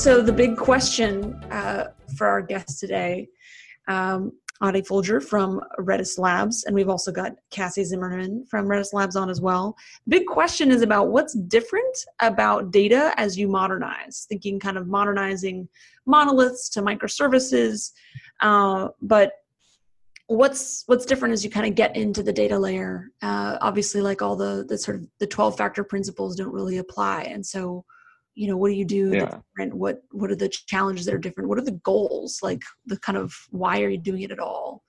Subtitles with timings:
[0.00, 3.28] so the big question uh, for our guest today,
[3.86, 4.32] um,
[4.86, 9.42] Foulger from Redis Labs, and we've also got Cassie Zimmerman from Redis Labs on as
[9.42, 9.76] well.
[10.08, 15.68] Big question is about what's different about data as you modernize, thinking kind of modernizing
[16.06, 17.92] monoliths to microservices,
[18.40, 19.32] uh, but
[20.28, 24.22] what's what's different as you kind of get into the data layer uh, obviously like
[24.22, 27.84] all the the sort of the 12 factor principles don't really apply and so
[28.40, 29.38] you know what do you do yeah.
[29.56, 29.74] different?
[29.74, 31.48] What what are the challenges that are different?
[31.48, 32.40] What are the goals?
[32.42, 34.82] Like the kind of why are you doing it at all?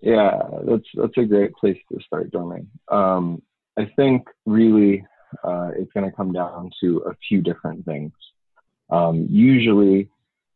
[0.00, 2.66] Yeah that's that's a great place to start Dormain.
[2.90, 3.40] um,
[3.78, 5.04] i think really
[5.44, 8.12] uh, it's going to come down to a few different things.
[8.90, 10.08] Um, usually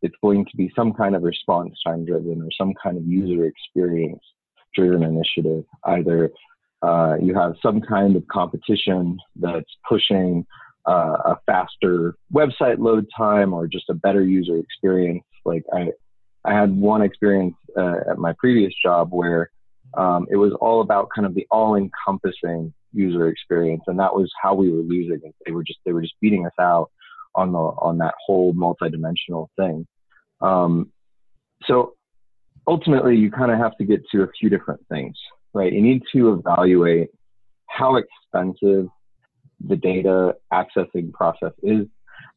[0.02, 3.46] it's going to be some kind of response time driven or some kind of user
[3.46, 4.22] experience
[4.74, 5.64] driven initiative.
[5.84, 6.30] Either
[6.82, 10.44] uh, you have some kind of competition that's pushing
[10.86, 15.24] uh, a faster website load time or just a better user experience.
[15.44, 15.90] Like I,
[16.44, 19.50] I had one experience uh, at my previous job where
[19.96, 24.54] um, it was all about kind of the all-encompassing user experience, and that was how
[24.54, 25.20] we were losing.
[25.44, 26.90] They were just they were just beating us out
[27.34, 29.86] on the on that whole multidimensional thing.
[30.40, 30.92] Um,
[31.64, 31.94] so
[32.66, 35.16] ultimately, you kind of have to get to a few different things,
[35.54, 35.72] right?
[35.72, 37.08] You need to evaluate
[37.68, 38.86] how expensive
[39.64, 41.86] the data accessing process is,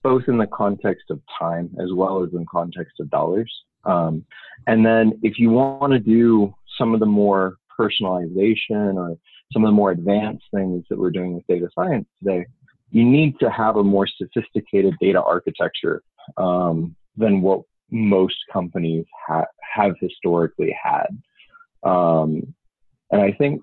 [0.03, 3.51] both in the context of time as well as in context of dollars.
[3.85, 4.25] Um,
[4.67, 9.17] and then if you want to do some of the more personalization or
[9.51, 12.45] some of the more advanced things that we're doing with data science today,
[12.91, 16.01] you need to have a more sophisticated data architecture
[16.37, 17.61] um, than what
[17.91, 19.45] most companies ha-
[19.75, 21.07] have historically had.
[21.83, 22.53] Um,
[23.11, 23.61] and I think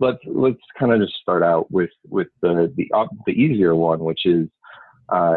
[0.00, 4.00] let's let's kind of just start out with with the the uh, the easier one,
[4.00, 4.48] which is
[5.08, 5.36] uh,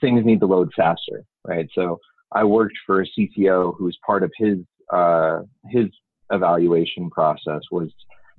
[0.00, 1.68] things need to load faster, right?
[1.74, 1.98] So
[2.32, 4.58] I worked for a CTO who was part of his
[4.92, 5.86] uh, his
[6.30, 7.90] evaluation process was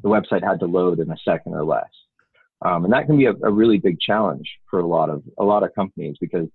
[0.02, 1.90] the website had to load in a second or less,
[2.64, 5.44] um, and that can be a, a, really big challenge for a lot of a
[5.44, 6.48] lot of companies because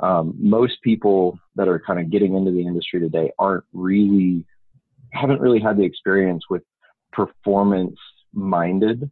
[0.00, 4.44] um, most people that are kind of getting into the industry today aren't really
[5.12, 6.62] haven't really had the experience with
[7.12, 7.98] performance
[8.36, 9.10] minded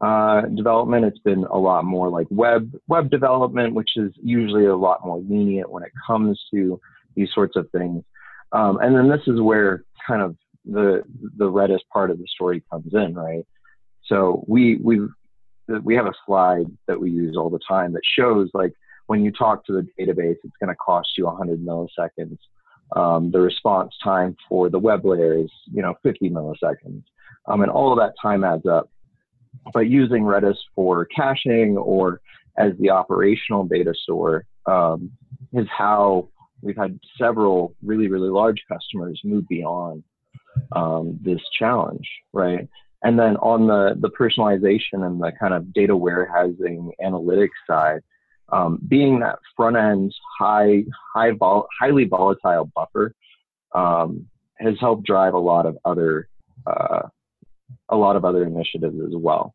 [0.00, 1.04] uh, development.
[1.04, 5.18] It's been a lot more like web web development, which is usually a lot more
[5.18, 6.80] lenient when it comes to
[7.14, 8.02] these sorts of things.
[8.52, 11.02] Um, and then this is where kind of the
[11.36, 13.46] the Redis part of the story comes in, right?
[14.06, 15.00] So we we
[15.82, 18.72] we have a slide that we use all the time that shows like
[19.06, 22.38] when you talk to the database, it's going to cost you 100 milliseconds.
[22.96, 27.02] Um, the response time for the web layer is you know 50 milliseconds.
[27.46, 28.90] Um, and all of that time adds up.
[29.72, 32.20] But using Redis for caching or
[32.58, 35.10] as the operational data store um,
[35.52, 36.28] is how
[36.62, 40.02] we've had several really, really large customers move beyond
[40.72, 42.68] um, this challenge, right?
[43.02, 48.00] And then on the, the personalization and the kind of data warehousing analytics side,
[48.50, 50.84] um, being that front end high,
[51.14, 53.14] high vol- highly volatile buffer
[53.74, 54.26] um,
[54.58, 56.28] has helped drive a lot of other
[56.66, 57.02] uh,
[57.88, 59.54] a lot of other initiatives as well.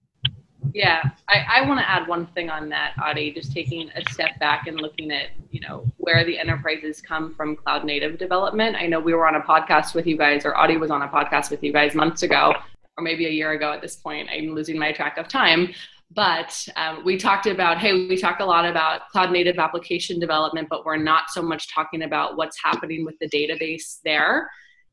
[0.73, 4.37] Yeah, I, I want to add one thing on that, Adi, just taking a step
[4.39, 8.75] back and looking at, you know, where the enterprises come from cloud native development.
[8.75, 11.07] I know we were on a podcast with you guys, or Adi was on a
[11.07, 12.53] podcast with you guys months ago,
[12.97, 14.29] or maybe a year ago at this point.
[14.29, 15.73] I'm losing my track of time.
[16.11, 20.67] But um, we talked about, hey, we talk a lot about cloud native application development,
[20.69, 24.49] but we're not so much talking about what's happening with the database there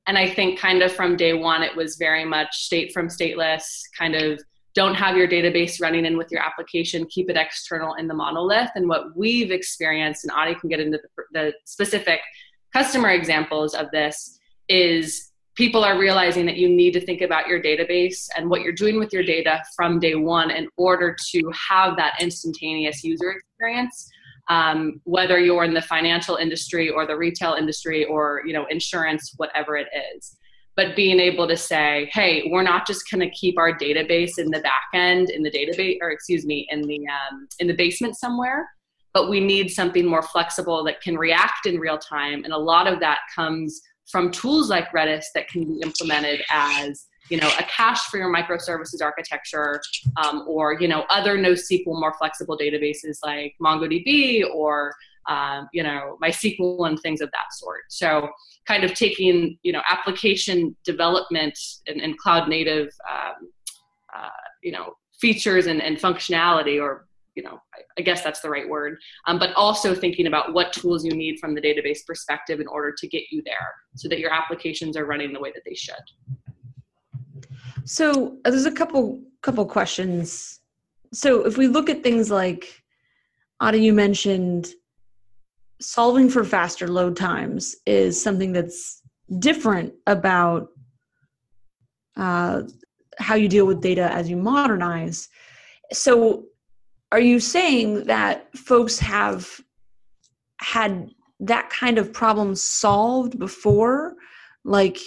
[0.06, 3.82] and I think kind of from day one, it was very much state from stateless,
[3.98, 4.40] kind of
[4.74, 8.70] don't have your database running in with your application, keep it external in the monolith.
[8.74, 12.20] And what we've experienced, and Adi can get into the, the specific
[12.72, 17.60] customer examples of this, is people are realizing that you need to think about your
[17.60, 21.96] database and what you're doing with your data from day one in order to have
[21.96, 24.10] that instantaneous user experience
[24.48, 29.34] um, whether you're in the financial industry or the retail industry or you know insurance
[29.36, 30.36] whatever it is.
[30.76, 34.50] But being able to say hey we're not just going to keep our database in
[34.50, 38.16] the back end in the database or excuse me in the um, in the basement
[38.16, 38.66] somewhere
[39.16, 42.44] but we need something more flexible that can react in real time.
[42.44, 47.06] And a lot of that comes from tools like redis that can be implemented as
[47.28, 49.80] you know a cache for your microservices architecture
[50.16, 54.94] um, or you know other NoSQL more flexible databases like MongoDB or
[55.28, 57.82] um, you know MySQL and things of that sort.
[57.88, 58.28] So
[58.66, 63.50] kind of taking you know application development and, and cloud native um,
[64.16, 64.28] uh,
[64.62, 67.06] you know features and, and functionality or
[67.36, 67.60] you know,
[67.98, 68.96] I, guess that's the right word,
[69.26, 72.94] um, but also thinking about what tools you need from the database perspective in order
[72.96, 75.94] to get you there so that your applications are running the way that they should.
[77.86, 80.60] So uh, there's a couple couple questions.
[81.12, 82.82] So if we look at things like
[83.60, 84.68] Adi, you mentioned
[85.80, 89.02] solving for faster load times is something that's
[89.38, 90.68] different about
[92.16, 92.62] uh,
[93.18, 95.28] how you deal with data as you modernize.
[95.92, 96.46] So,
[97.12, 99.60] are you saying that folks have
[100.60, 104.14] had that kind of problem solved before,
[104.64, 104.98] like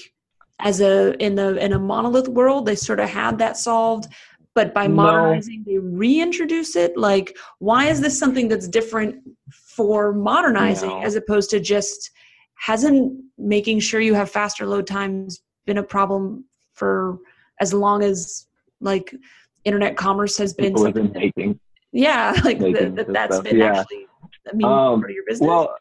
[0.60, 4.08] as a in the in a monolith world, they sort of had that solved,
[4.54, 5.72] but by modernizing, no.
[5.72, 6.98] they reintroduce it?
[6.98, 11.02] Like, why is this something that's different for modernizing no.
[11.02, 12.12] as opposed to just
[12.56, 17.20] hasn't making sure you have faster load times been a problem for
[17.62, 18.48] as long as
[18.82, 19.16] like
[19.64, 21.60] internet commerce has been something making.
[21.92, 23.44] yeah like the, that, that's stuff.
[23.44, 23.80] been yeah.
[23.80, 24.06] actually
[24.50, 25.76] I mean um, part of your business well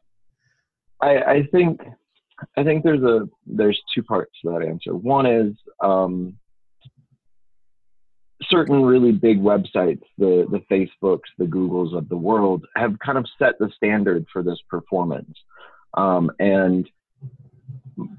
[1.01, 1.81] I, I think
[2.57, 4.95] I think there's a there's two parts to that answer.
[4.95, 6.37] One is um,
[8.43, 13.27] certain really big websites, the the Facebooks, the Googles of the world, have kind of
[13.39, 15.37] set the standard for this performance.
[15.95, 16.89] Um, and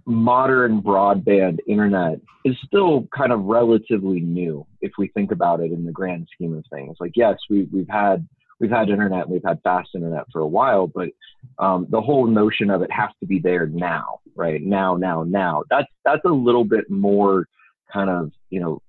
[0.06, 5.86] modern broadband internet is still kind of relatively new if we think about it in
[5.86, 6.98] the grand scheme of things.
[7.00, 8.28] Like, yes, we, we've had
[8.60, 11.10] we've had internet, we've had fast internet for a while, but
[11.58, 14.62] um, the whole notion of it has to be there now, right?
[14.62, 15.64] Now, now, now.
[15.70, 17.48] That's that's a little bit more
[17.92, 18.82] kind of you know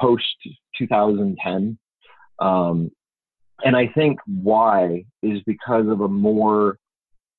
[0.00, 0.24] post
[0.78, 1.78] 2010.
[2.40, 2.90] Um,
[3.64, 6.78] and I think why is because of a more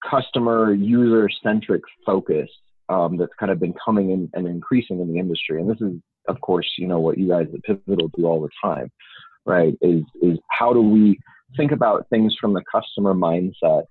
[0.09, 2.49] customer user centric focus
[2.89, 5.61] um, that's kind of been coming in and increasing in the industry.
[5.61, 5.93] And this is,
[6.27, 8.91] of course, you know what you guys at Pivotal do all the time,
[9.45, 9.73] right?
[9.81, 11.19] Is is how do we
[11.57, 13.83] think about things from the customer mindset?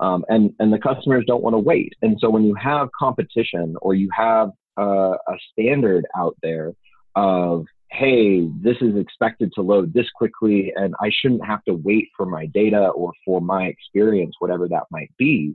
[0.00, 1.92] Um, and and the customers don't want to wait.
[2.02, 6.72] And so when you have competition or you have uh, a standard out there
[7.14, 12.08] of hey, this is expected to load this quickly, and I shouldn't have to wait
[12.16, 15.54] for my data or for my experience, whatever that might be.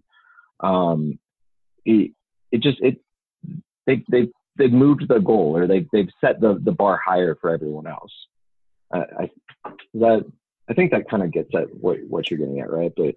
[0.59, 1.17] Um,
[1.83, 2.11] it,
[2.51, 2.99] it just it
[3.85, 4.27] they they
[4.57, 8.13] they've moved the goal or they've they've set the the bar higher for everyone else.
[8.93, 9.29] I, I
[9.95, 10.31] that
[10.69, 12.91] I think that kind of gets at what what you're getting at, right?
[12.95, 13.15] But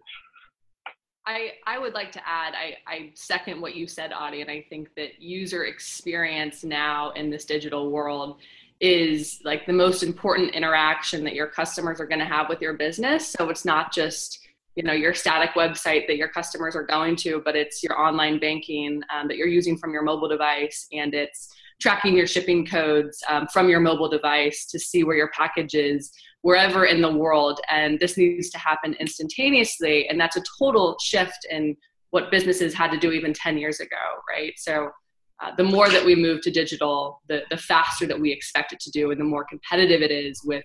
[1.27, 4.65] I, I would like to add, I, I second what you said, Adi, and I
[4.69, 8.39] think that user experience now in this digital world
[8.81, 12.73] is like the most important interaction that your customers are going to have with your
[12.73, 13.29] business.
[13.29, 14.41] So it's not just
[14.77, 18.39] you know your static website that your customers are going to, but it's your online
[18.39, 23.23] banking um, that you're using from your mobile device, and it's tracking your shipping codes
[23.29, 26.13] um, from your mobile device to see where your package is
[26.43, 27.61] wherever in the world.
[27.69, 31.77] And this needs to happen instantaneously, and that's a total shift in
[32.11, 33.97] what businesses had to do even 10 years ago,
[34.29, 34.53] right?
[34.57, 34.91] So
[35.43, 38.81] uh, the more that we move to digital, the, the faster that we expect it
[38.81, 40.65] to do, and the more competitive it is with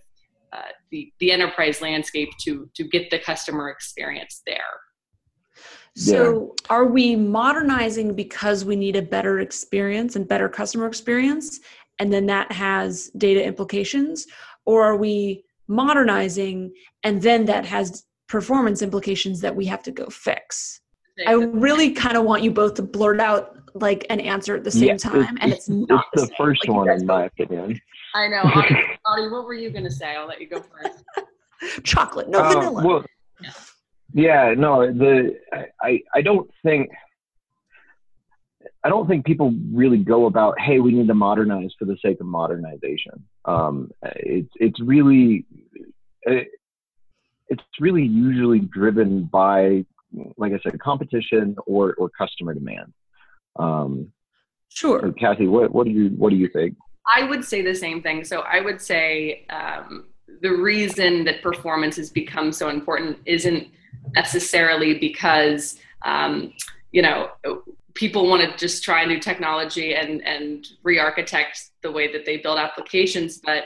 [0.51, 4.57] uh, the, the enterprise landscape to, to get the customer experience there.
[5.97, 6.75] So, yeah.
[6.75, 11.61] are we modernizing because we need a better experience and better customer experience,
[11.99, 14.27] and then that has data implications?
[14.65, 16.71] Or are we modernizing
[17.03, 20.81] and then that has performance implications that we have to go fix?
[21.27, 24.71] I really kind of want you both to blurt out like an answer at the
[24.71, 27.79] same yeah, time, and it's not it's the, the first like one in my opinion.
[28.13, 30.15] I know, Adi, Adi, what were you gonna say?
[30.15, 31.03] I'll let you go first.
[31.83, 32.85] Chocolate, no uh, vanilla.
[32.85, 33.05] Well,
[33.41, 33.51] yeah.
[34.13, 35.37] yeah, no, the
[35.81, 36.89] I I don't think
[38.83, 42.19] I don't think people really go about, hey, we need to modernize for the sake
[42.21, 43.25] of modernization.
[43.45, 45.45] Um, it's it's really
[46.23, 46.47] it,
[47.49, 49.85] it's really usually driven by,
[50.37, 52.93] like I said, competition or or customer demand.
[53.57, 54.11] Um,
[54.69, 54.99] sure.
[55.01, 56.75] So Cassie, what, what do you what do you think?
[57.15, 58.23] I would say the same thing.
[58.23, 60.05] So I would say um,
[60.41, 63.67] the reason that performance has become so important isn't
[64.15, 66.53] necessarily because um,
[66.91, 67.29] you know
[67.95, 72.59] people want to just try new technology and and re-architect the way that they build
[72.59, 73.63] applications, but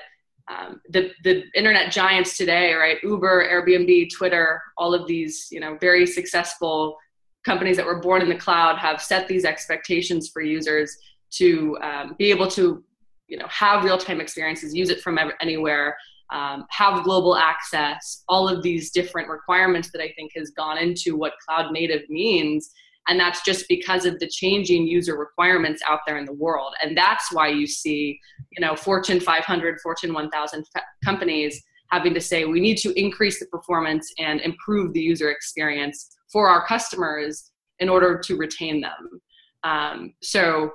[0.47, 2.97] um, the the internet giants today, right?
[3.03, 6.97] Uber, Airbnb, Twitter, all of these you know very successful
[7.45, 10.97] companies that were born in the cloud have set these expectations for users
[11.31, 12.83] to um, be able to
[13.27, 15.95] you know have real-time experiences use it from anywhere
[16.31, 21.15] um, have global access all of these different requirements that i think has gone into
[21.15, 22.71] what cloud native means
[23.09, 26.97] and that's just because of the changing user requirements out there in the world and
[26.97, 28.19] that's why you see
[28.51, 30.65] you know fortune 500 fortune 1000
[31.03, 31.61] companies
[31.91, 36.47] having to say we need to increase the performance and improve the user experience for
[36.47, 39.21] our customers in order to retain them.
[39.63, 40.73] Um, so,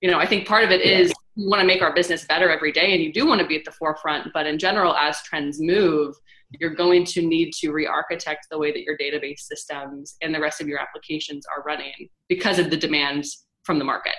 [0.00, 2.50] you know, I think part of it is you want to make our business better
[2.50, 5.22] every day and you do want to be at the forefront, but in general, as
[5.22, 6.14] trends move,
[6.60, 10.60] you're going to need to re-architect the way that your database systems and the rest
[10.60, 14.16] of your applications are running because of the demands from the market.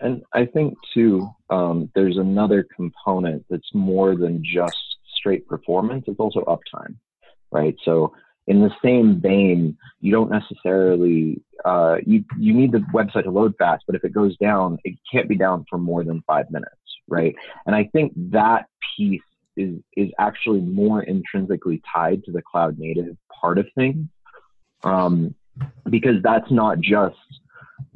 [0.00, 4.76] And I think too, um, there's another component that's more than just
[5.14, 6.04] straight performance.
[6.08, 6.96] It's also uptime,
[7.52, 7.76] right?
[7.84, 8.12] So
[8.48, 13.54] in the same vein, you don't necessarily uh, you you need the website to load
[13.58, 16.74] fast, but if it goes down, it can't be down for more than five minutes,
[17.08, 17.34] right?
[17.66, 18.66] And I think that
[18.96, 19.22] piece
[19.56, 24.06] is is actually more intrinsically tied to the cloud native part of things,
[24.84, 25.34] um,
[25.88, 27.16] because that's not just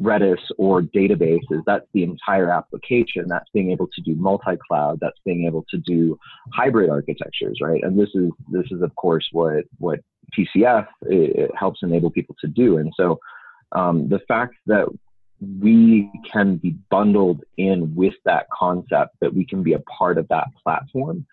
[0.00, 1.62] Redis or databases.
[1.66, 3.26] That's the entire application.
[3.28, 4.98] That's being able to do multi-cloud.
[5.00, 6.18] That's being able to do
[6.52, 7.82] hybrid architectures, right?
[7.82, 10.00] And this is this is of course what what
[10.36, 12.78] PCF it helps enable people to do.
[12.78, 13.18] And so
[13.72, 14.86] um, the fact that
[15.40, 20.28] we can be bundled in with that concept, that we can be a part of
[20.28, 21.26] that platform,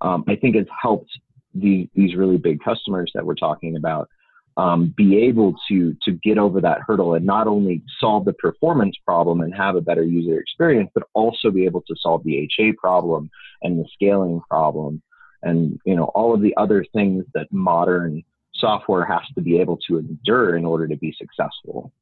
[0.00, 1.10] um, I think has helped
[1.54, 4.08] the, these really big customers that we're talking about
[4.56, 8.96] um, be able to to get over that hurdle and not only solve the performance
[9.06, 12.72] problem and have a better user experience, but also be able to solve the HA
[12.72, 13.30] problem
[13.62, 15.02] and the scaling problem
[15.42, 18.22] and you know all of the other things that modern
[18.54, 21.92] software has to be able to endure in order to be successful.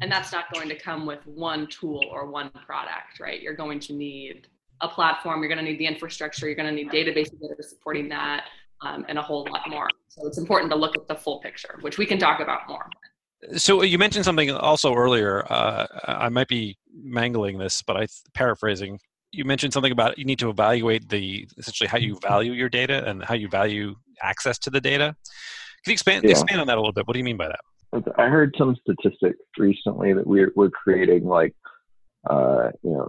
[0.00, 3.40] And that's not going to come with one tool or one product, right?
[3.40, 4.46] You're going to need
[4.80, 7.62] a platform, you're going to need the infrastructure, you're going to need databases that are
[7.62, 8.44] supporting that,
[8.82, 9.88] um, and a whole lot more.
[10.08, 12.88] So it's important to look at the full picture, which we can talk about more.
[13.56, 15.44] So you mentioned something also earlier.
[15.50, 18.98] Uh, I might be mangling this, but I paraphrasing.
[19.30, 23.06] You mentioned something about you need to evaluate the essentially how you value your data
[23.08, 25.14] and how you value access to the data.
[25.84, 26.30] Can you expand yeah.
[26.30, 27.06] expand on that a little bit?
[27.06, 27.60] What do you mean by that?
[27.92, 31.54] I heard some statistics recently that we're we're creating like
[32.28, 33.08] uh, you know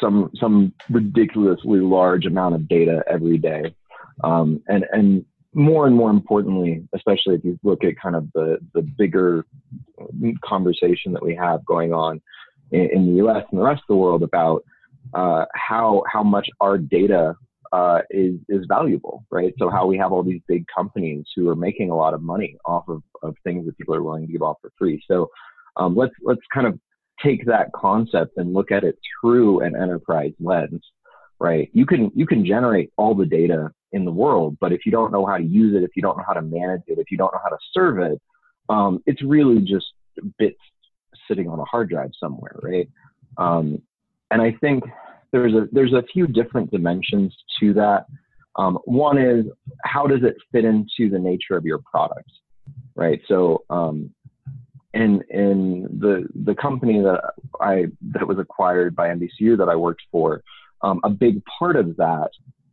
[0.00, 3.74] some some ridiculously large amount of data every day,
[4.22, 5.24] um, and and
[5.54, 9.44] more and more importantly, especially if you look at kind of the the bigger
[10.44, 12.20] conversation that we have going on
[12.70, 13.44] in, in the U.S.
[13.50, 14.64] and the rest of the world about
[15.14, 17.34] uh, how how much our data
[17.72, 19.54] uh, is is valuable, right?
[19.58, 22.56] So how we have all these big companies who are making a lot of money
[22.64, 25.02] off of, of things that people are willing to give off for free.
[25.10, 25.30] So
[25.76, 26.78] um, let's let's kind of
[27.22, 30.82] take that concept and look at it through an enterprise lens,
[31.40, 31.70] right?
[31.72, 35.12] You can you can generate all the data in the world, but if you don't
[35.12, 37.16] know how to use it, if you don't know how to manage it, if you
[37.16, 38.20] don't know how to serve it,
[38.68, 39.86] um, it's really just
[40.38, 40.58] bits
[41.28, 42.88] sitting on a hard drive somewhere, right?
[43.38, 43.80] Um,
[44.30, 44.84] and I think
[45.32, 48.06] there's a there's a few different dimensions to that.
[48.56, 49.46] Um, one is
[49.84, 52.30] how does it fit into the nature of your product,
[52.94, 53.20] right?
[53.26, 54.10] So, um,
[54.94, 60.02] in in the the company that I that was acquired by NBCU that I worked
[60.10, 60.42] for,
[60.82, 62.28] um, a big part of that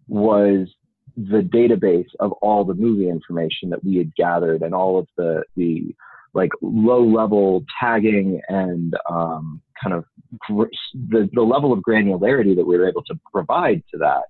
[0.07, 0.67] was
[1.15, 5.43] the database of all the movie information that we had gathered and all of the
[5.55, 5.95] the
[6.33, 10.05] like low level tagging and um, kind of
[10.49, 14.23] the, the level of granularity that we were able to provide to that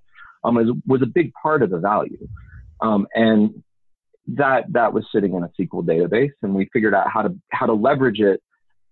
[0.44, 2.28] um, was, was a big part of the value.
[2.82, 3.64] Um, and
[4.36, 7.66] that that was sitting in a SQL database, and we figured out how to how
[7.66, 8.42] to leverage it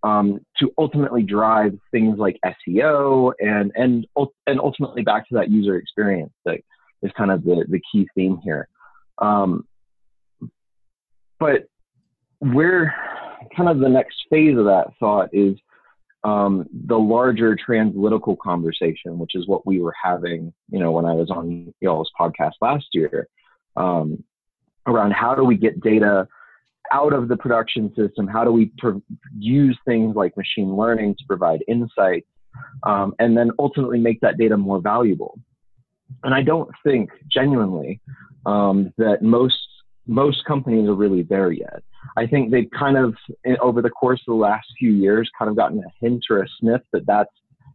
[0.03, 4.07] um, to ultimately drive things like SEO and and
[4.47, 6.59] and ultimately back to that user experience that
[7.03, 8.67] is kind of the the key theme here.
[9.19, 9.67] Um,
[11.39, 11.67] but
[12.39, 12.95] where
[13.55, 15.55] kind of the next phase of that thought is
[16.23, 21.13] um, the larger translytical conversation, which is what we were having, you know, when I
[21.13, 23.27] was on y'all's podcast last year,
[23.75, 24.23] um,
[24.87, 26.27] around how do we get data
[26.91, 28.27] out of the production system?
[28.27, 28.71] How do we
[29.37, 32.27] use things like machine learning to provide insights,
[32.83, 35.39] um, and then ultimately make that data more valuable?
[36.23, 38.01] And I don't think genuinely
[38.45, 39.66] um, that most
[40.07, 41.83] most companies are really there yet.
[42.15, 43.15] I think they've kind of,
[43.61, 46.47] over the course of the last few years, kind of gotten a hint or a
[46.59, 47.29] sniff that that's,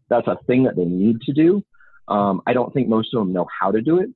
[0.09, 1.62] that's a thing that they need to do.
[2.09, 4.11] Um, I don't think most of them know how to do it.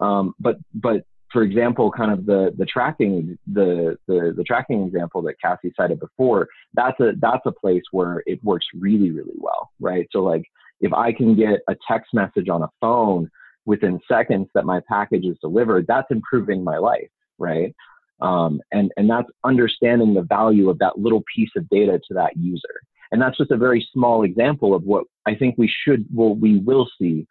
[0.00, 5.20] Um, but, but for example, kind of the, the tracking, the, the, the tracking example
[5.22, 9.70] that Cassie cited before, that's a, that's a place where it works really, really well,
[9.80, 10.06] right?
[10.12, 10.44] So like,
[10.80, 13.30] if I can get a text message on a phone
[13.64, 17.08] within seconds that my package is delivered, that's improving my life
[17.38, 17.74] right?
[18.20, 22.36] Um, and and that's understanding the value of that little piece of data to that
[22.36, 22.80] user.
[23.12, 26.58] And that's just a very small example of what I think we should, well, we
[26.58, 27.26] will see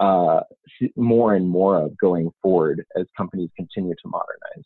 [0.00, 0.40] uh,
[0.96, 4.64] more and more of going forward as companies continue to modernize.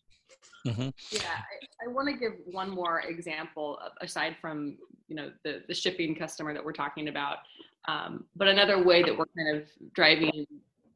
[0.66, 0.88] Mm-hmm.
[1.10, 4.76] Yeah, I, I want to give one more example aside from
[5.08, 7.38] you know the the shipping customer that we're talking about,
[7.88, 10.46] um, but another way that we're kind of driving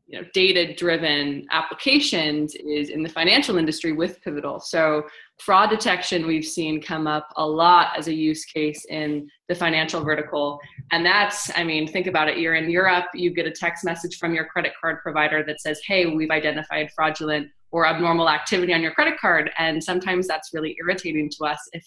[0.06, 4.60] you know data driven applications is in the financial industry with pivotal.
[4.60, 5.04] So
[5.38, 10.02] fraud detection we've seen come up a lot as a use case in the financial
[10.02, 10.60] vertical.
[10.92, 14.18] And that's i mean think about it you're in europe you get a text message
[14.18, 18.80] from your credit card provider that says hey we've identified fraudulent or abnormal activity on
[18.80, 19.50] your credit card.
[19.58, 21.58] And sometimes that's really irritating to us.
[21.72, 21.84] If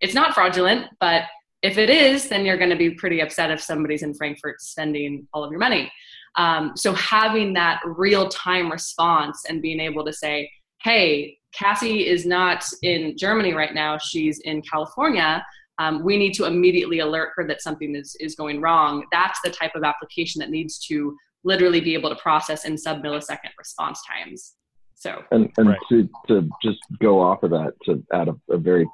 [0.00, 1.22] it's not fraudulent but
[1.62, 5.26] if it is then you're going to be pretty upset if somebody's in frankfurt spending
[5.32, 5.90] all of your money
[6.36, 10.50] um, so having that real time response and being able to say,
[10.82, 15.44] hey, Cassie is not in Germany right now, she's in California.
[15.78, 19.04] Um, we need to immediately alert her that something is, is going wrong.
[19.12, 23.02] That's the type of application that needs to literally be able to process in sub
[23.02, 24.54] millisecond response times.
[24.94, 25.78] So, and, and right.
[25.90, 28.88] to, to just go off of that, to add a, a very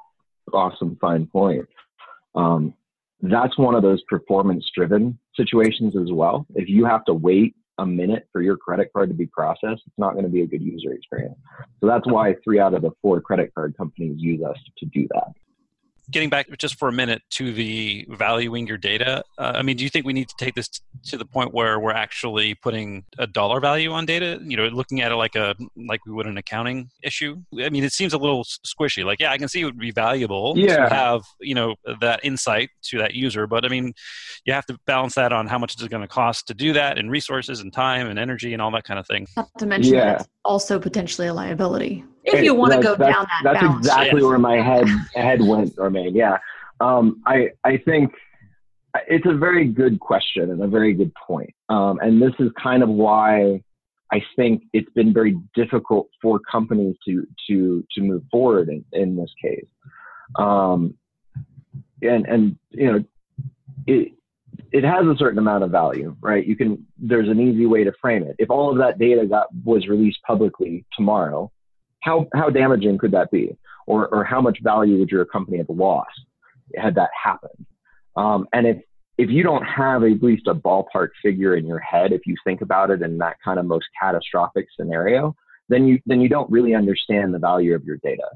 [0.53, 1.67] awesome fine point,
[2.35, 2.75] um,
[3.21, 6.45] that's one of those performance driven situations as well.
[6.55, 9.97] If you have to wait a minute for your credit card to be processed, it's
[9.97, 11.35] not going to be a good user experience.
[11.81, 15.07] So that's why three out of the four credit card companies use us to do
[15.13, 15.33] that
[16.11, 19.83] getting back just for a minute to the valuing your data uh, i mean do
[19.83, 23.03] you think we need to take this t- to the point where we're actually putting
[23.19, 24.39] a dollar value on data?
[24.43, 25.55] You know looking at it like a
[25.87, 27.37] like we would an accounting issue?
[27.61, 29.05] I mean it seems a little squishy.
[29.05, 30.87] Like yeah i can see it would be valuable yeah.
[30.87, 33.93] to have you know that insight to that user but i mean
[34.45, 36.97] you have to balance that on how much it's going to cost to do that
[36.97, 39.27] and resources and time and energy and all that kind of thing.
[39.35, 40.05] Not to mention yeah.
[40.05, 43.85] that it's also potentially a liability if you want to go down that that's balance.
[43.85, 46.37] exactly where my head head went or made yeah
[46.81, 48.11] um, i i think
[49.07, 52.83] it's a very good question and a very good point um, and this is kind
[52.83, 53.61] of why
[54.11, 59.15] i think it's been very difficult for companies to to to move forward in, in
[59.15, 59.67] this case
[60.37, 60.95] um,
[62.01, 63.03] and and you know
[63.87, 64.11] it
[64.71, 66.45] it has a certain amount of value, right?
[66.45, 68.35] You can there's an easy way to frame it.
[68.39, 71.51] If all of that data got was released publicly tomorrow,
[72.05, 75.69] how how damaging could that be, or or how much value would your company have
[75.69, 76.21] lost
[76.77, 77.65] had that happened?
[78.15, 78.77] Um, and if
[79.17, 82.61] if you don't have at least a ballpark figure in your head, if you think
[82.61, 85.35] about it in that kind of most catastrophic scenario,
[85.67, 88.29] then you then you don't really understand the value of your data.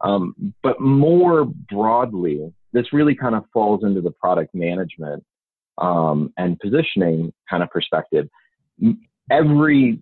[0.00, 5.24] Um, but more broadly, this really kind of falls into the product management
[5.78, 8.28] um, and positioning kind of perspective.
[9.30, 10.00] Every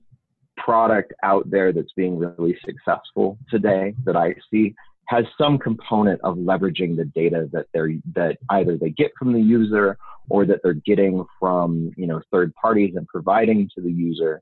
[0.64, 4.74] product out there that's being really successful today that I see
[5.06, 9.40] has some component of leveraging the data that they're that either they get from the
[9.40, 14.40] user or that they're getting from you know third parties and providing to the user.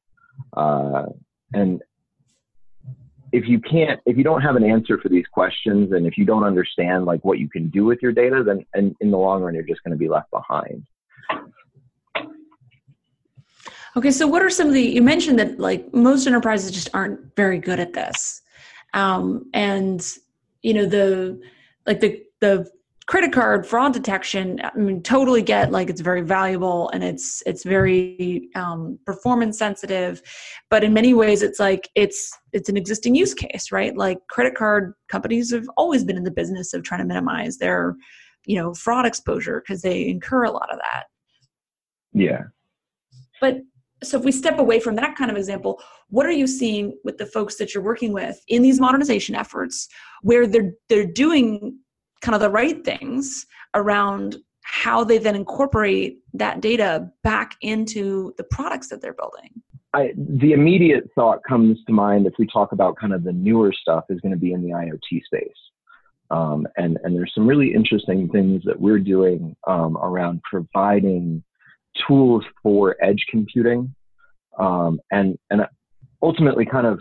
[0.56, 1.06] Uh,
[1.54, 1.82] and
[3.32, 6.24] if you can't if you don't have an answer for these questions and if you
[6.24, 9.42] don't understand like what you can do with your data then and in the long
[9.42, 10.82] run you're just going to be left behind
[13.98, 17.34] Okay, so what are some of the you mentioned that like most enterprises just aren't
[17.34, 18.42] very good at this,
[18.94, 20.06] um, and
[20.62, 21.40] you know the
[21.84, 22.70] like the the
[23.06, 24.60] credit card fraud detection.
[24.62, 30.22] I mean, totally get like it's very valuable and it's it's very um, performance sensitive,
[30.70, 33.96] but in many ways it's like it's it's an existing use case, right?
[33.96, 37.96] Like credit card companies have always been in the business of trying to minimize their
[38.46, 41.06] you know fraud exposure because they incur a lot of that.
[42.12, 42.44] Yeah.
[43.40, 43.62] But
[44.02, 47.18] so if we step away from that kind of example what are you seeing with
[47.18, 49.88] the folks that you're working with in these modernization efforts
[50.22, 51.78] where they're they're doing
[52.20, 58.44] kind of the right things around how they then incorporate that data back into the
[58.44, 59.50] products that they're building
[59.94, 63.72] I, the immediate thought comes to mind if we talk about kind of the newer
[63.72, 65.50] stuff is going to be in the IoT space.
[66.30, 71.42] Um, and, and there's some really interesting things that we're doing um, around providing
[72.06, 73.94] tools for edge computing,
[74.58, 75.66] um, and and
[76.22, 77.00] ultimately, kind of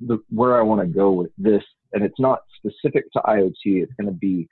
[0.00, 1.62] the, where I want to go with this,
[1.92, 3.52] and it's not specific to IoT.
[3.64, 4.48] It's going to be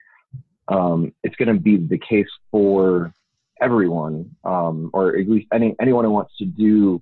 [0.69, 3.13] um, it's going to be the case for
[3.61, 7.01] everyone, um, or at least any anyone who wants to do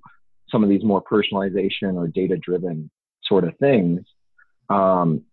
[0.49, 2.89] some of these more personalization or data driven
[3.23, 4.01] sort of things.
[4.69, 5.23] Um,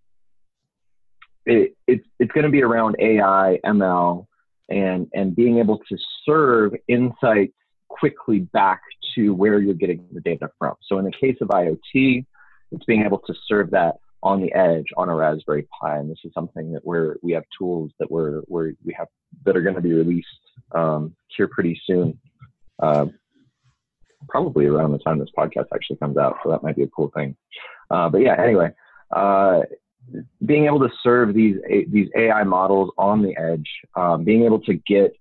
[1.47, 4.27] it, it's it's going to be around AI, ML,
[4.71, 7.55] and and being able to serve insights
[7.89, 8.81] quickly back
[9.15, 10.75] to where you're getting the data from.
[10.83, 12.25] So in the case of IoT,
[12.73, 16.19] it's being able to serve that on the edge on a Raspberry Pi, and this
[16.25, 19.09] is something that we're we have tools that we're, we're we have
[19.45, 20.29] that are going to be released
[20.73, 22.19] um, here pretty soon.
[22.83, 23.07] Uh,
[24.29, 26.37] probably around the time this podcast actually comes out.
[26.43, 27.37] So that might be a cool thing.
[27.91, 28.71] Uh, but yeah, anyway,
[29.15, 29.61] uh,
[30.45, 31.57] being able to serve these
[31.89, 35.13] these AI models on the edge, um, being able to get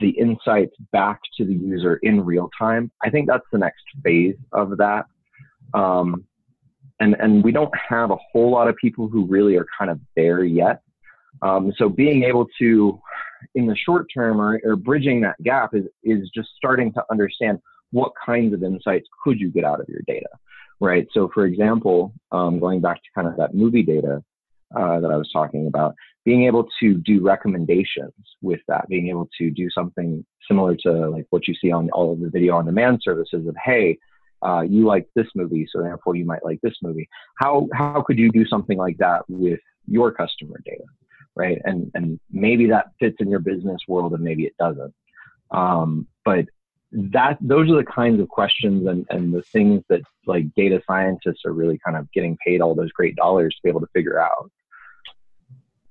[0.00, 4.36] the insights back to the user in real time, I think that's the next phase
[4.52, 5.06] of that.
[5.74, 6.24] Um,
[7.00, 10.00] and and we don't have a whole lot of people who really are kind of
[10.16, 10.80] there yet.
[11.42, 13.00] Um, so being able to,
[13.54, 17.58] in the short term, or, or bridging that gap is is just starting to understand
[17.90, 20.28] what kinds of insights could you get out of your data,
[20.80, 21.06] right?
[21.12, 24.22] So for example, um, going back to kind of that movie data
[24.76, 28.12] uh, that I was talking about, being able to do recommendations
[28.42, 32.12] with that, being able to do something similar to like what you see on all
[32.12, 33.98] of the video on demand services of hey
[34.42, 37.08] uh, you like this movie, so therefore you might like this movie.
[37.38, 40.84] How how could you do something like that with your customer data,
[41.34, 41.58] right?
[41.64, 44.94] And and maybe that fits in your business world, and maybe it doesn't.
[45.50, 46.44] Um, but
[46.90, 51.42] that those are the kinds of questions and, and the things that like data scientists
[51.44, 54.20] are really kind of getting paid all those great dollars to be able to figure
[54.20, 54.50] out.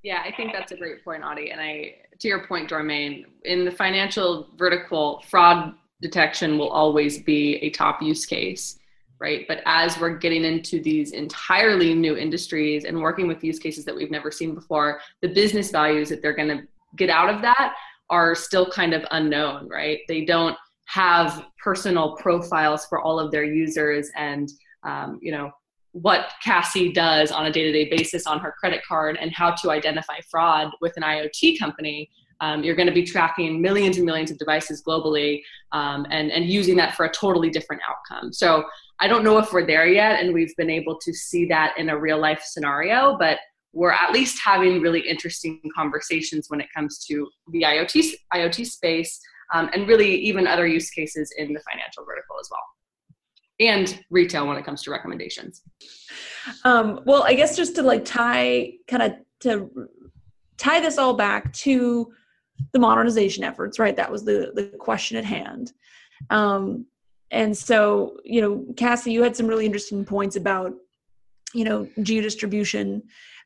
[0.03, 1.51] Yeah, I think that's a great point, Adi.
[1.51, 7.55] And I, to your point, Dormain, in the financial vertical, fraud detection will always be
[7.57, 8.77] a top use case
[9.19, 13.83] right but as we're getting into these entirely new industries and working with use cases
[13.85, 16.63] that we've never seen before the business values that they're going to
[16.95, 17.73] get out of that
[18.09, 23.43] are still kind of unknown right they don't have personal profiles for all of their
[23.43, 24.49] users and
[24.83, 25.51] um, you know
[25.91, 30.19] what Cassie does on a day-to-day basis on her credit card and how to identify
[30.29, 32.09] fraud with an IoT company
[32.41, 36.45] um, you're going to be tracking millions and millions of devices globally um, and, and
[36.45, 38.31] using that for a totally different outcome.
[38.31, 38.65] So
[38.99, 41.89] I don't know if we're there yet and we've been able to see that in
[41.89, 43.39] a real life scenario, but
[43.73, 49.19] we're at least having really interesting conversations when it comes to the IoT, IoT space
[49.53, 52.63] um, and really even other use cases in the financial vertical as well
[53.59, 55.63] and retail when it comes to recommendations.
[56.63, 59.89] Um, well, I guess just to like tie kind of to
[60.57, 62.11] tie this all back to
[62.73, 63.95] the modernization efforts, right?
[63.95, 65.73] That was the the question at hand.
[66.29, 66.85] Um,
[67.31, 70.73] and so, you know, Cassie, you had some really interesting points about,
[71.53, 73.01] you know, geodistribution,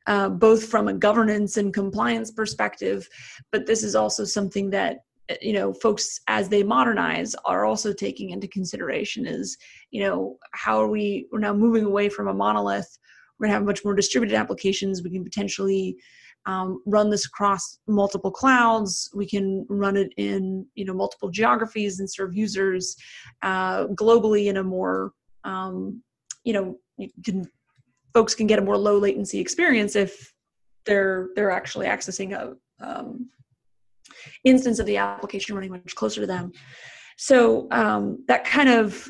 [0.06, 3.10] uh, both from a governance and compliance perspective,
[3.52, 5.00] but this is also something that
[5.42, 9.58] you know folks as they modernize are also taking into consideration is
[9.92, 12.98] you know how are we we're now moving away from a monolith
[13.40, 15.98] we're going to have much more distributed applications we can potentially
[16.46, 19.10] um, run this across multiple clouds.
[19.14, 22.96] We can run it in you know multiple geographies and serve users
[23.42, 25.12] uh, globally in a more
[25.44, 26.02] um,
[26.44, 27.46] you know you can
[28.14, 30.34] folks can get a more low latency experience if
[30.86, 33.30] they're they're actually accessing a um,
[34.44, 36.52] instance of the application running much closer to them.
[37.18, 39.10] So um, that kind of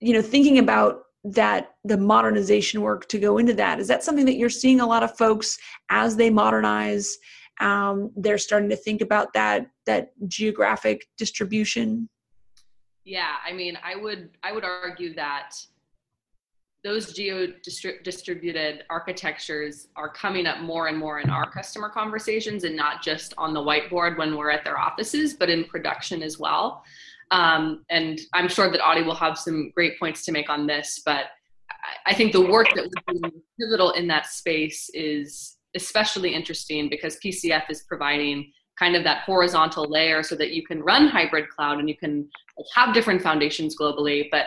[0.00, 4.26] you know thinking about that the modernization work to go into that is that something
[4.26, 5.56] that you're seeing a lot of folks
[5.90, 7.16] as they modernize
[7.60, 12.08] um, they're starting to think about that that geographic distribution
[13.04, 15.52] yeah i mean i would i would argue that
[16.84, 17.48] those geo
[18.04, 23.32] distributed architectures are coming up more and more in our customer conversations and not just
[23.38, 26.84] on the whiteboard when we're at their offices but in production as well
[27.30, 31.02] um, and I'm sure that Adi will have some great points to make on this,
[31.04, 31.26] but
[32.06, 37.18] I think the work that we're doing pivotal in that space is especially interesting because
[37.24, 41.78] PCF is providing kind of that horizontal layer so that you can run hybrid cloud
[41.78, 42.28] and you can
[42.74, 44.28] have different foundations globally.
[44.30, 44.46] But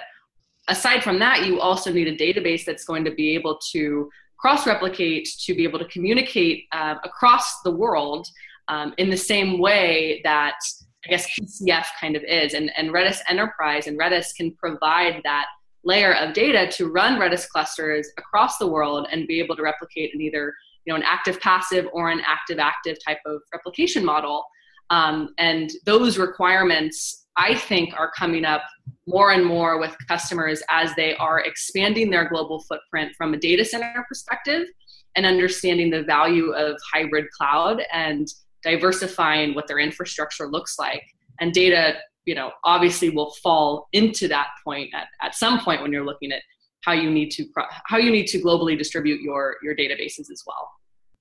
[0.67, 4.67] aside from that, you also need a database that's going to be able to cross
[4.67, 8.27] replicate, to be able to communicate uh, across the world
[8.67, 10.59] um, in the same way that
[11.05, 12.53] I guess PCF kind of is.
[12.53, 15.45] And, and Redis Enterprise and Redis can provide that
[15.83, 20.13] layer of data to run Redis clusters across the world and be able to replicate
[20.13, 20.53] in either
[20.85, 24.45] you know an active passive or an active active type of replication model.
[24.89, 28.63] Um, and those requirements, I think, are coming up
[29.05, 33.63] more and more with customers as they are expanding their global footprint from a data
[33.63, 34.67] center perspective
[35.15, 38.27] and understanding the value of hybrid cloud and
[38.63, 41.03] diversifying what their infrastructure looks like.
[41.39, 41.95] And data
[42.27, 46.31] you know obviously will fall into that point at, at some point when you're looking
[46.31, 46.41] at
[46.83, 47.45] how you need to
[47.85, 50.69] how you need to globally distribute your your databases as well.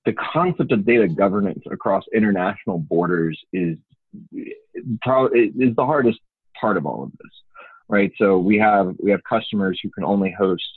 [0.05, 3.77] The concept of data governance across international borders is
[5.01, 6.19] probably is the hardest
[6.59, 7.31] part of all of this
[7.89, 10.67] right so we have we have customers who can only host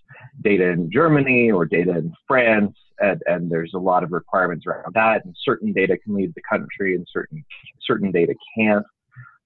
[0.42, 4.94] data in germany or data in france and, and there's a lot of requirements around
[4.94, 5.24] that.
[5.24, 7.44] And certain data can leave the country, and certain
[7.82, 8.86] certain data can't.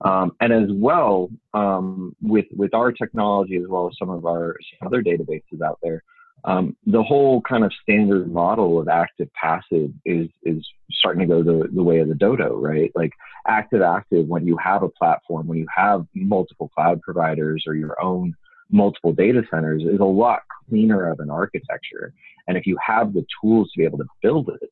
[0.05, 4.57] Um, and as well, um, with with our technology as well as some of our
[4.85, 6.03] other databases out there,
[6.45, 11.43] um, the whole kind of standard model of active passive is is starting to go
[11.43, 12.93] the, the way of the dodo, right?
[12.95, 13.13] Like
[13.47, 18.01] active active when you have a platform, when you have multiple cloud providers or your
[18.03, 18.35] own
[18.71, 22.13] multiple data centers is a lot cleaner of an architecture.
[22.47, 24.71] And if you have the tools to be able to build it,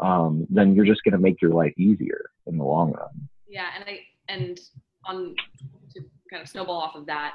[0.00, 3.28] um, then you're just going to make your life easier in the long run.
[3.48, 4.60] Yeah, and I and
[5.04, 5.34] on
[5.94, 6.00] to
[6.30, 7.34] kind of snowball off of that,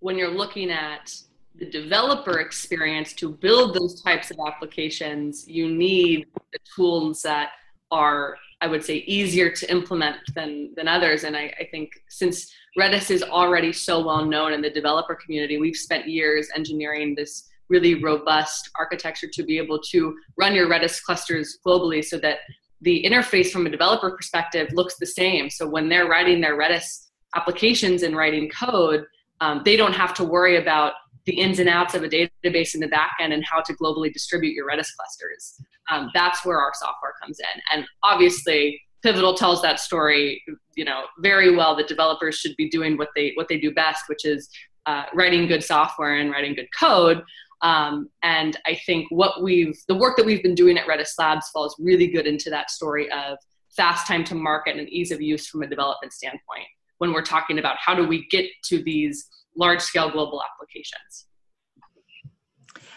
[0.00, 1.12] when you're looking at
[1.58, 7.50] the developer experience to build those types of applications, you need the tools that
[7.90, 11.24] are, I would say, easier to implement than than others.
[11.24, 15.58] And I, I think since Redis is already so well known in the developer community,
[15.58, 21.02] we've spent years engineering this really robust architecture to be able to run your Redis
[21.02, 22.38] clusters globally so that
[22.80, 25.50] the interface from a developer perspective looks the same.
[25.50, 29.04] So when they're writing their Redis applications and writing code,
[29.40, 30.92] um, they don't have to worry about
[31.28, 34.54] the ins and outs of a database in the backend and how to globally distribute
[34.54, 35.60] your Redis clusters.
[35.90, 37.60] Um, that's where our software comes in.
[37.70, 40.42] And obviously, Pivotal tells that story,
[40.74, 41.76] you know, very well.
[41.76, 44.48] That developers should be doing what they what they do best, which is
[44.86, 47.22] uh, writing good software and writing good code.
[47.60, 51.50] Um, and I think what we've, the work that we've been doing at Redis Labs
[51.50, 53.36] falls really good into that story of
[53.76, 57.58] fast time to market and ease of use from a development standpoint when we're talking
[57.58, 61.26] about how do we get to these large scale global applications.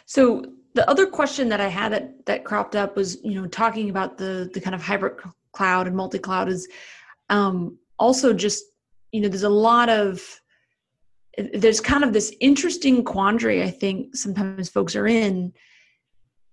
[0.05, 3.89] So the other question that I had that, that cropped up was, you know, talking
[3.89, 5.17] about the, the kind of hybrid
[5.51, 6.67] cloud and multi-cloud is
[7.29, 8.63] um, also just,
[9.11, 10.21] you know, there's a lot of,
[11.53, 15.53] there's kind of this interesting quandary I think sometimes folks are in.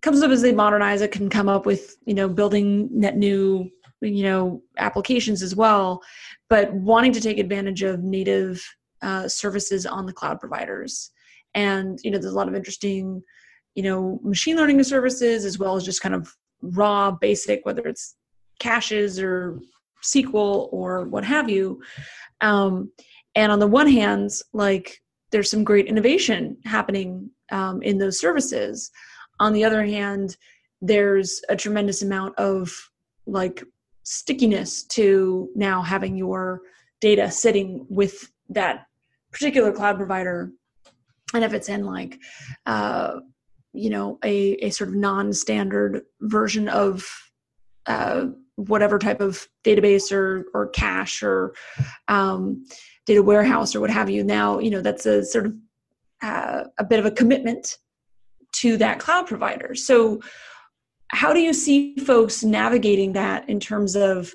[0.03, 3.69] Comes up as they modernize it, can come up with you know building net new
[4.01, 6.01] you know applications as well,
[6.49, 8.65] but wanting to take advantage of native
[9.03, 11.11] uh, services on the cloud providers.
[11.55, 13.23] And you know there's a lot of interesting
[13.75, 16.33] you know machine learning services as well as just kind of
[16.63, 18.17] raw basic whether it's
[18.59, 19.61] caches or
[20.03, 21.81] SQL or what have you.
[22.41, 22.93] Um,
[23.35, 28.91] and on the one hand like there's some great innovation happening um, in those services
[29.41, 30.37] on the other hand
[30.81, 32.73] there's a tremendous amount of
[33.27, 33.63] like
[34.03, 36.63] stickiness to now having your
[37.01, 38.87] data sitting with that
[39.33, 40.51] particular cloud provider
[41.35, 42.19] and if it's in like
[42.67, 43.21] uh,
[43.73, 47.07] you know a, a sort of non-standard version of
[47.87, 51.55] uh, whatever type of database or or cache or
[52.09, 52.65] um,
[53.07, 55.55] data warehouse or what have you now you know that's a sort of
[56.23, 57.79] uh, a bit of a commitment
[58.53, 59.75] to that cloud provider.
[59.75, 60.21] So
[61.11, 64.33] how do you see folks navigating that in terms of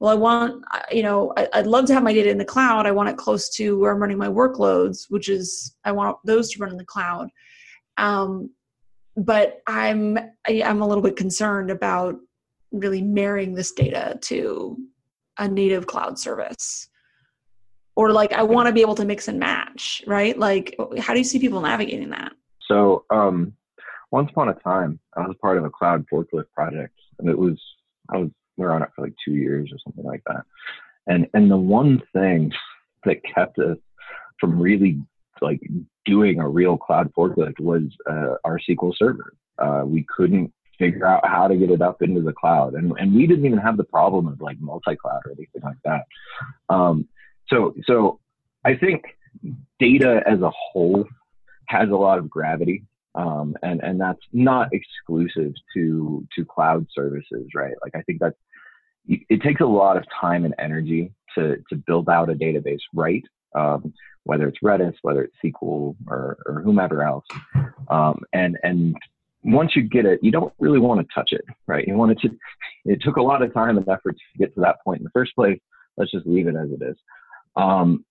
[0.00, 2.86] well i want you know i'd love to have my data in the cloud.
[2.86, 6.50] I want it close to where i'm running my workloads which is i want those
[6.52, 7.28] to run in the cloud.
[7.96, 8.50] Um,
[9.16, 12.16] but i'm I, i'm a little bit concerned about
[12.72, 14.76] really marrying this data to
[15.38, 16.88] a native cloud service.
[17.94, 20.38] Or like i want to be able to mix and match right?
[20.38, 22.32] Like how do you see people navigating that?
[22.68, 23.54] So um
[24.12, 27.60] once upon a time i was part of a cloud forklift project and it was
[28.12, 30.44] i was we were on it for like two years or something like that.
[31.06, 32.52] And and the one thing
[33.04, 33.78] that kept us
[34.40, 35.00] from really
[35.40, 35.60] like
[36.04, 39.34] doing a real cloud forklift was uh, our sql server.
[39.58, 42.74] Uh, we couldn't figure out how to get it up into the cloud.
[42.74, 46.04] And, and we didn't even have the problem of like multi-cloud or anything like that.
[46.68, 47.08] Um,
[47.48, 48.20] so, so
[48.64, 49.04] I think
[49.78, 51.06] data as a whole
[51.66, 52.84] has a lot of gravity,
[53.16, 57.74] um, and and that's not exclusive to to cloud services, right?
[57.82, 58.34] Like I think that
[59.08, 63.22] it takes a lot of time and energy to to build out a database right,
[63.54, 63.92] um,
[64.24, 67.24] whether it's Redis, whether it's SQL or, or whomever else,
[67.88, 68.96] um, and and
[69.44, 71.86] once you get it, you don't really want to touch it, right?
[71.86, 72.30] You want it to.
[72.84, 75.10] It took a lot of time and effort to get to that point in the
[75.10, 75.58] first place.
[75.96, 76.96] Let's just leave it as it is.
[77.54, 78.04] Um,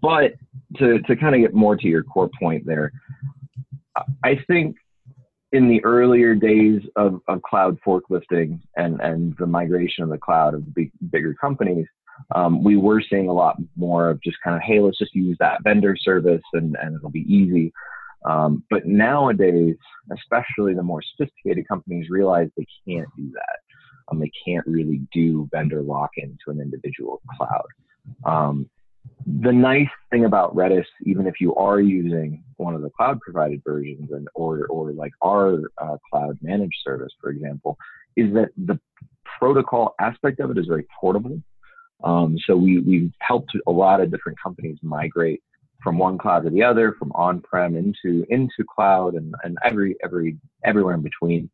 [0.00, 0.34] but
[0.76, 2.92] to, to kind of get more to your core point there,
[4.24, 4.76] I think
[5.52, 10.54] in the earlier days of, of cloud forklifting and, and the migration of the cloud
[10.54, 11.86] of the big, bigger companies,
[12.34, 15.36] um, we were seeing a lot more of just kind of, hey, let's just use
[15.40, 17.72] that vendor service and, and it'll be easy.
[18.24, 19.76] Um, but nowadays,
[20.12, 23.58] especially the more sophisticated companies realize they can't do that.
[24.10, 27.66] Um, they can't really do vendor lock in to an individual cloud.
[28.26, 28.68] Um,
[29.26, 33.62] the nice thing about Redis, even if you are using one of the cloud provided
[33.66, 37.78] versions and or or like our uh, cloud managed service, for example,
[38.16, 38.78] is that the
[39.38, 41.40] protocol aspect of it is very portable.
[42.02, 45.42] Um, so we we've helped a lot of different companies migrate
[45.82, 50.36] from one cloud to the other, from on-prem into into cloud, and and every every
[50.64, 51.50] everywhere in between.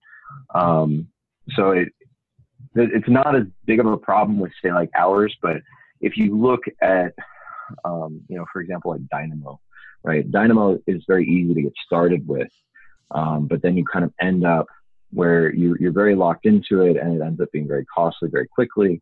[0.55, 1.09] Um,
[1.51, 1.89] so it
[2.75, 5.59] it's not as big of a problem with say like ours, but
[6.01, 7.15] if you look at
[7.85, 9.61] um, you know, for example, like Dynamo,
[10.03, 10.31] right?
[10.31, 12.51] Dynamo is very easy to get started with,
[13.11, 14.67] um, but then you kind of end up
[15.13, 18.47] where you, you're very locked into it, and it ends up being very costly very
[18.47, 19.01] quickly,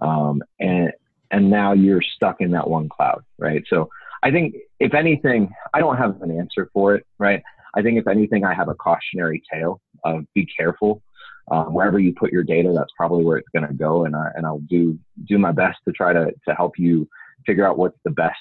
[0.00, 0.92] um, and
[1.30, 3.64] and now you're stuck in that one cloud, right?
[3.68, 3.88] So
[4.22, 7.42] I think if anything, I don't have an answer for it, right?
[7.74, 11.02] I think if anything, I have a cautionary tale of be careful.
[11.50, 14.30] Um, wherever you put your data, that's probably where it's going to go, and I
[14.34, 17.08] and I'll do do my best to try to to help you
[17.46, 18.36] figure out what's the best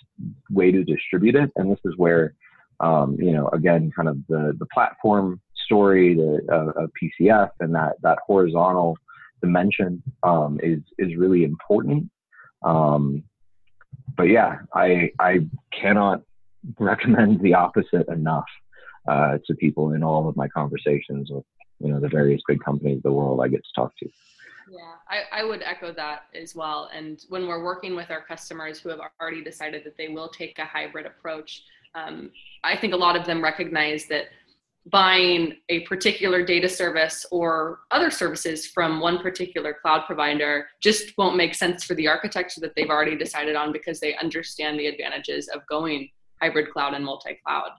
[0.50, 1.52] way to distribute it.
[1.56, 2.34] And this is where,
[2.80, 7.74] um, you know, again, kind of the the platform story the, uh, of PCF and
[7.76, 8.98] that that horizontal
[9.42, 12.10] dimension um, is is really important.
[12.64, 13.24] Um,
[14.18, 16.22] but yeah, I I cannot
[16.80, 18.46] recommend the opposite enough
[19.08, 21.46] uh, to people in all of my conversations with
[21.80, 24.10] you know the various big companies of the world I get to talk to.
[24.76, 26.90] Yeah, I, I would echo that as well.
[26.94, 30.60] And when we're working with our customers who have already decided that they will take
[30.60, 32.32] a hybrid approach, um,
[32.64, 34.26] I think a lot of them recognize that
[34.88, 41.38] buying a particular data service or other services from one particular cloud provider just won't
[41.38, 45.48] make sense for the architecture that they've already decided on because they understand the advantages
[45.48, 46.10] of going
[46.42, 47.72] hybrid cloud and multi-cloud.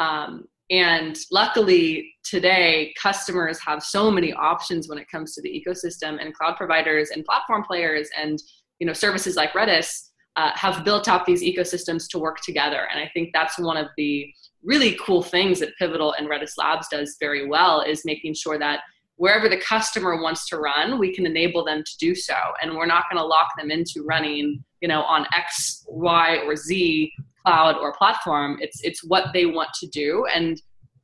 [0.00, 6.18] Um, and luckily today, customers have so many options when it comes to the ecosystem
[6.20, 8.38] and cloud providers and platform players and
[8.78, 12.86] you know services like Redis uh, have built out these ecosystems to work together.
[12.90, 16.88] And I think that's one of the really cool things that Pivotal and Redis Labs
[16.88, 18.80] does very well is making sure that
[19.16, 22.34] wherever the customer wants to run, we can enable them to do so.
[22.62, 26.56] And we're not going to lock them into running, you know, on X, Y, or
[26.56, 27.12] Z
[27.44, 28.58] cloud or platform.
[28.60, 30.60] It's it's what they want to do, and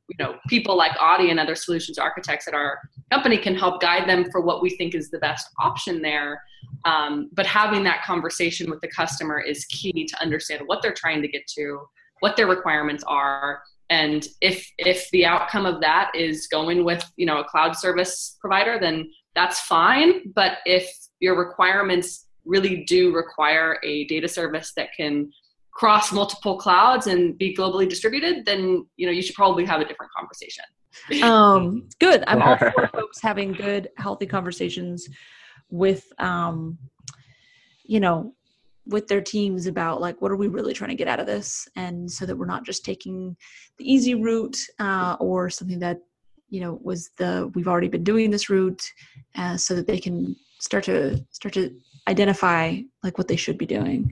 [0.09, 2.79] you know, people like Adi and other solutions architects at our
[3.11, 6.41] company can help guide them for what we think is the best option there.
[6.85, 11.21] Um, but having that conversation with the customer is key to understand what they're trying
[11.21, 11.81] to get to,
[12.21, 17.25] what their requirements are, and if if the outcome of that is going with you
[17.25, 20.31] know a cloud service provider, then that's fine.
[20.33, 25.31] But if your requirements really do require a data service that can
[25.77, 29.85] cross multiple clouds and be globally distributed, then you know you should probably have a
[29.85, 30.63] different conversation.
[31.21, 32.23] um, good.
[32.25, 35.07] I'm all for folks having good, healthy conversations
[35.69, 36.79] with, um,
[37.83, 38.33] you know,
[38.87, 41.67] with their teams about like what are we really trying to get out of this,
[41.75, 43.37] and so that we're not just taking
[43.77, 45.99] the easy route uh, or something that
[46.49, 48.81] you know was the we've already been doing this route,
[49.35, 51.69] uh, so that they can start to start to
[52.07, 54.11] identify like what they should be doing.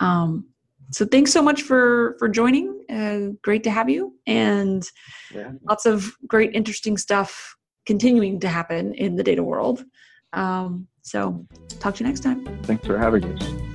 [0.00, 0.44] Um,
[0.90, 2.84] so thanks so much for for joining.
[2.90, 4.14] Uh, great to have you.
[4.26, 4.88] And
[5.34, 5.52] yeah.
[5.68, 9.84] lots of great interesting stuff continuing to happen in the data world.
[10.32, 11.46] Um, so
[11.78, 12.44] talk to you next time.
[12.64, 13.65] Thanks for having us